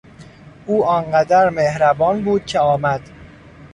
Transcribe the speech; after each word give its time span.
او 0.65 0.85
آنقدر 0.85 1.49
مهربان 1.49 2.21
بود 2.23 2.45
که 2.45 2.59
آمد. 2.59 3.01